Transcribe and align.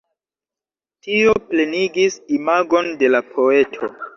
Tio 1.07 1.35
plenigis 1.51 2.17
imagon 2.39 2.93
de 3.03 3.13
la 3.17 3.25
poeto. 3.37 3.93